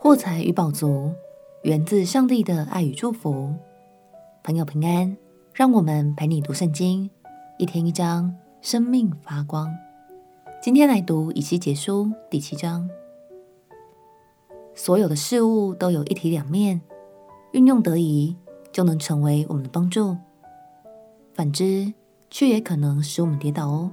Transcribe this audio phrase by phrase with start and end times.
[0.00, 1.12] 获财与饱足，
[1.62, 3.52] 源自上帝的爱与祝福。
[4.44, 5.16] 朋友平安，
[5.52, 7.10] 让我们陪你读圣经，
[7.58, 9.68] 一天一章，生命发光。
[10.62, 12.88] 今天来读以西结书第七章。
[14.72, 16.80] 所有的事物都有一体两面，
[17.50, 18.36] 运用得宜，
[18.70, 20.16] 就能成为我们的帮助；
[21.34, 21.92] 反之，
[22.30, 23.90] 却也可能使我们跌倒哦。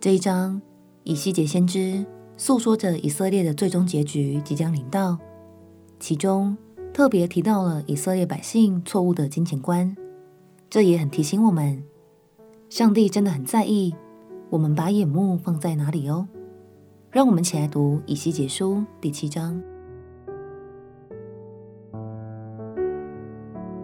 [0.00, 0.62] 这一章，
[1.02, 2.06] 以西结先知
[2.36, 5.16] 诉说着以色列的最终结局即将临到，
[6.00, 6.56] 其中
[6.92, 9.96] 特别提到了以色列百姓错误的金钱观，
[10.68, 11.82] 这也很提醒我们，
[12.68, 13.94] 上帝真的很在意
[14.50, 16.26] 我们把眼目放在哪里哦。
[17.10, 19.62] 让我们一起来读以西结书第七章。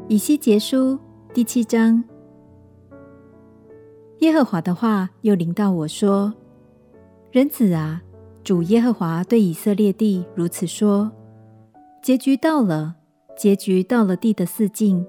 [0.08, 0.98] 以西结书
[1.32, 2.02] 第七章，
[4.18, 6.34] 耶和华的话又临到我说
[7.30, 8.02] ：“人子啊，
[8.50, 11.08] 主耶和华对以色列地如此说：
[12.02, 12.96] 结局到了，
[13.38, 15.06] 结局到了地的四境。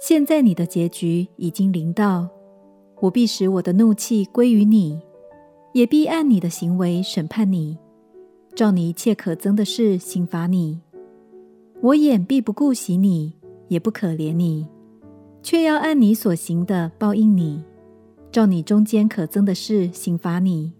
[0.00, 2.26] 现在你的结局已经临到，
[3.02, 4.98] 我必使我的怒气归于你。”
[5.74, 7.76] 也必按你的行为审判你，
[8.54, 10.80] 照你一切可憎的事刑罚你。
[11.82, 13.34] 我眼必不顾惜你，
[13.68, 14.66] 也不可怜你，
[15.42, 17.62] 却要按你所行的报应你，
[18.32, 20.72] 照你中间可憎的事刑罚你。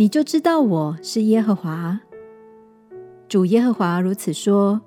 [0.00, 1.98] 你就知道我是耶和华。
[3.28, 4.80] 主耶和华如此说：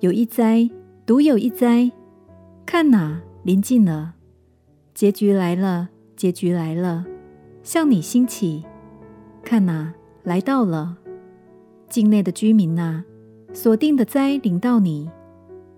[0.00, 0.68] 有一灾，
[1.06, 1.88] 独有一灾，
[2.66, 4.14] 看哪，临近了，
[4.92, 7.06] 结局来了，结局来了。
[7.62, 8.64] 向你兴起，
[9.40, 10.96] 看哪，来到了。
[11.88, 13.04] 境内的居民呐，
[13.52, 15.08] 所定的灾临到你，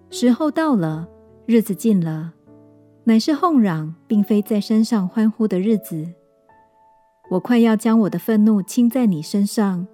[0.08, 1.06] 时候到了，
[1.44, 2.32] 日子近了，
[3.04, 6.08] 乃是哄嚷，并非在山上欢呼的日子。
[7.32, 9.86] 我快要将我的愤怒倾在你身上，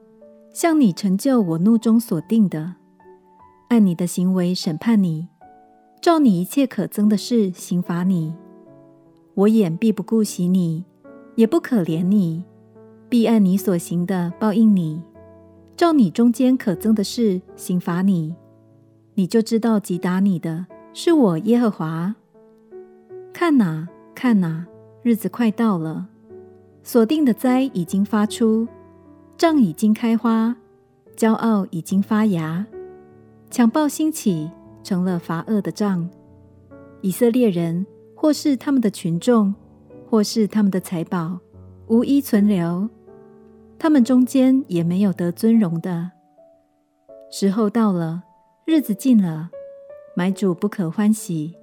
[0.52, 2.74] 向你成就我怒中所定的，
[3.68, 5.28] 按你的行为审判你，
[6.02, 8.34] 照你一切可憎的事刑罚你。
[9.34, 10.84] 我眼必不顾惜你。
[11.36, 12.42] 也不可怜你，
[13.08, 15.00] 必按你所行的报应你，
[15.76, 18.34] 照你中间可憎的事刑罚你，
[19.14, 22.16] 你就知道击打你的是我耶和华。
[23.32, 24.66] 看哪，看哪，
[25.04, 26.08] 日子快到了，
[26.88, 28.66] 所定的灾已经发出，
[29.36, 30.56] 杖已经开花，
[31.14, 32.64] 骄傲已经发芽，
[33.50, 34.50] 强暴兴起，
[34.82, 36.08] 成了罚恶的杖。
[37.02, 37.84] 以色列人
[38.14, 39.54] 或是他们的群众。
[40.08, 41.38] 或是他们的财宝
[41.88, 42.88] 无一存留，
[43.78, 46.12] 他们中间也没有得尊荣的。
[47.30, 48.22] 时候到了，
[48.64, 49.50] 日子近了，
[50.16, 51.54] 买主不可欢喜，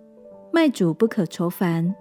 [0.53, 1.96] 卖主不可愁烦，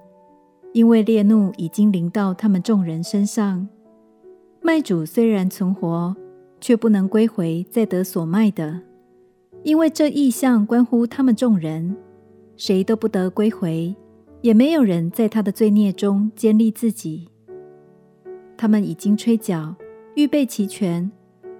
[0.75, 3.69] 因为烈怒已经临到他们众人身上。
[4.61, 6.17] 卖主虽然存活，
[6.61, 8.81] 却不能归回再得所卖的，
[9.63, 11.97] 因为这意象关乎他们众人，
[12.57, 13.95] 谁都不得归回。
[14.41, 17.29] 也没有人在他的罪孽中坚立自己。
[18.57, 19.77] 他们已经吹角，
[20.17, 21.09] 预备齐全，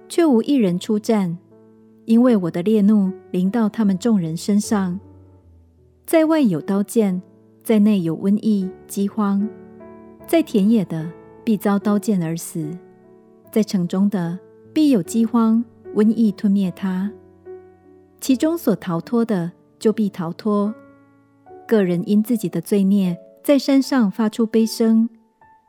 [0.09, 1.37] 却无一人出战，
[2.03, 4.99] 因为我的烈怒临到他们众人身上。
[6.05, 7.21] 在外有刀剑，
[7.65, 9.49] 在内有瘟疫、饥荒，
[10.27, 11.11] 在田野的
[11.43, 12.69] 必遭刀剑而死，
[13.51, 14.37] 在城中的
[14.71, 15.65] 必有饥荒、
[15.95, 17.11] 瘟疫吞灭他。
[18.21, 20.71] 其中所逃脱的，就必逃脱。
[21.67, 25.09] 个人因自己的罪孽，在山上发出悲声，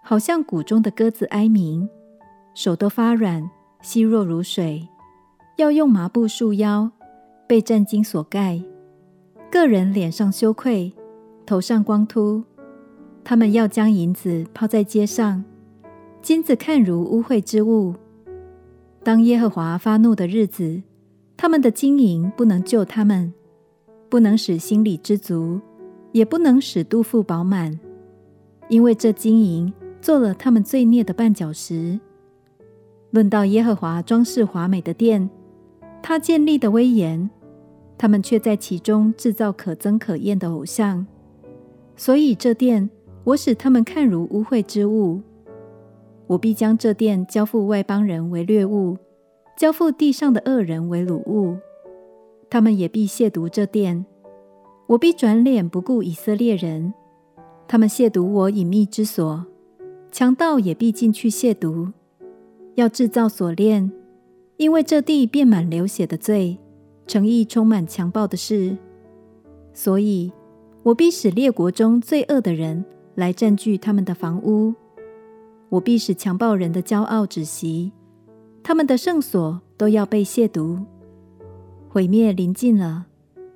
[0.03, 1.89] 好像谷中的鸽子哀鸣，
[2.55, 3.49] 手都发软，
[3.81, 4.87] 膝弱如水，
[5.57, 6.91] 要用麻布束腰，
[7.49, 8.63] 被战兢所盖。
[9.51, 10.93] 个人脸上羞愧，
[11.47, 12.45] 头上光秃。
[13.25, 15.45] 他们要将银子抛在街上，
[16.21, 17.95] 金子看如污秽之物。
[19.03, 20.83] 当耶和华发怒的日子，
[21.37, 23.33] 他们的金银不能救他们，
[24.09, 25.61] 不能使心里知足。
[26.13, 27.79] 也不能使肚腹饱满，
[28.71, 29.71] 因为这金银
[30.01, 32.01] 做了他们罪孽的绊脚石。
[33.11, 35.29] 论到耶和华装饰华美的殿，
[36.03, 37.29] 他建立的威严，
[37.99, 41.07] 他们却在其中制造可憎可厌的偶像。
[41.97, 42.89] 所以这殿
[43.25, 45.21] 我使他们看如污秽之物。
[46.27, 48.99] 我必将这殿交付外邦人为掠物，
[49.57, 51.57] 交付地上的恶人为掳物。
[52.51, 54.05] 他们也必亵渎这殿。
[54.89, 56.95] 我必转脸不顾以色列人，
[57.67, 59.45] 他们亵渎我隐秘之所，
[60.13, 61.93] 强盗也必进去亵渎，
[62.77, 63.91] 要制造锁链，
[64.59, 66.59] 因为这地遍满流血的罪，
[67.07, 68.77] 诚意充满强暴的事，
[69.73, 70.33] 所以
[70.87, 72.85] 我必使列国中最恶的人
[73.17, 74.73] 来占据他们的房屋，
[75.69, 77.91] 我必使强暴人的骄傲止息，
[78.63, 80.85] 他们的圣所都要被亵渎，
[81.89, 83.07] 毁灭临近了，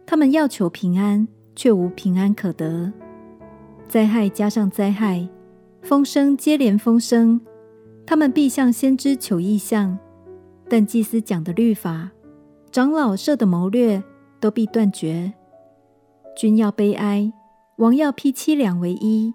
[0.05, 2.93] 他们要求平安，却无平安可得。
[3.87, 5.29] 灾害加上灾害，
[5.83, 7.41] 风声接连风声，
[8.05, 9.97] 他们必向先知求异象，
[10.69, 12.11] 但祭司讲的律法，
[12.73, 14.03] 长老设的谋略，
[14.41, 15.33] 都必断绝。
[16.37, 17.33] 君要悲哀，
[17.77, 19.35] 王要披凄凉为衣，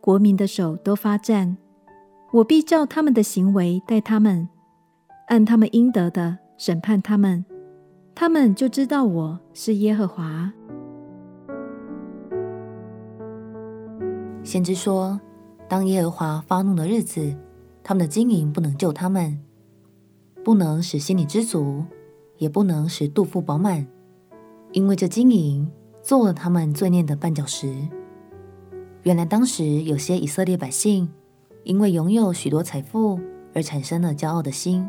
[0.00, 1.56] 国民的手都发颤。
[2.32, 4.48] 我必照他们的行为待他们，
[5.28, 7.44] 按他们应得的审判他们，
[8.14, 10.52] 他们就知道我是耶和华。
[14.44, 15.18] 先知说，
[15.66, 17.34] 当耶和华发怒的日子，
[17.82, 19.40] 他们的金银不能救他们，
[20.44, 21.84] 不能使心里知足，
[22.36, 23.86] 也不能使肚腹饱满。
[24.72, 25.66] 因为这金银
[26.08, 27.86] 做了他们罪孽的绊脚石。
[29.02, 31.06] 原来当时有些以色列百姓，
[31.64, 33.20] 因为拥有许多财富
[33.54, 34.88] 而产生了骄傲的心，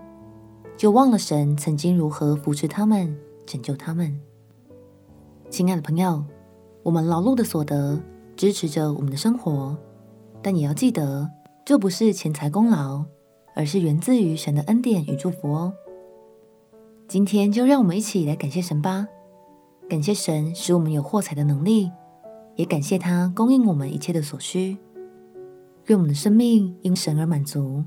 [0.77, 3.13] 就忘了神曾经如何扶持他们、
[3.45, 4.17] 拯救他们。
[5.49, 6.23] 亲爱的朋友，
[6.83, 8.01] 我们劳碌的所得
[8.37, 9.75] 支持着我们的生活，
[10.41, 11.29] 但也要记得，
[11.65, 13.03] 这不是钱财功劳，
[13.57, 15.73] 而是源自于神的恩典与祝福哦。
[17.09, 19.09] 今天就让我们一起来感谢神吧。
[19.89, 21.91] 感谢神使我们有获财的能力，
[22.55, 24.77] 也感谢他供应我们一切的所需。
[25.87, 27.83] 愿我们的生命因神而满足，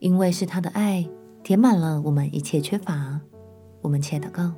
[0.00, 1.08] 因为是他的爱
[1.44, 3.20] 填满了我们一切缺乏。
[3.80, 4.52] 我们且祷告：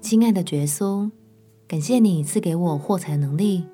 [0.00, 1.10] 亲爱的耶稣，
[1.66, 3.66] 感谢你赐给我获财的能力。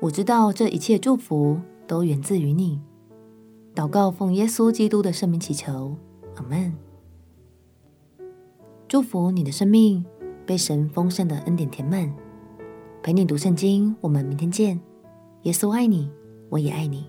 [0.00, 1.58] 我知道这一切祝福
[1.88, 2.80] 都源自于你。
[3.74, 5.96] 祷告奉耶稣基督的圣名祈求，
[6.36, 6.72] 阿门。
[8.86, 10.06] 祝福你的生命。
[10.50, 12.12] 被神丰盛的恩典填满，
[13.04, 13.94] 陪你读圣经。
[14.00, 14.80] 我们明天见。
[15.42, 16.10] 耶稣爱你，
[16.48, 17.08] 我也爱你。